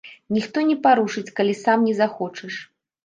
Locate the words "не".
0.69-0.77, 1.89-1.95